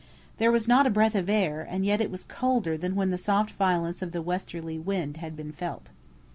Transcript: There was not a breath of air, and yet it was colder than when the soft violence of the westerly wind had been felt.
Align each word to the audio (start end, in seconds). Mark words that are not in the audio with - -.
There 0.37 0.51
was 0.51 0.67
not 0.67 0.87
a 0.87 0.89
breath 0.89 1.13
of 1.13 1.29
air, 1.29 1.61
and 1.61 1.85
yet 1.85 2.01
it 2.01 2.09
was 2.09 2.25
colder 2.25 2.75
than 2.75 2.95
when 2.95 3.11
the 3.11 3.19
soft 3.19 3.51
violence 3.51 4.01
of 4.01 4.13
the 4.13 4.21
westerly 4.23 4.79
wind 4.79 5.17
had 5.17 5.35
been 5.35 5.51
felt. 5.51 5.91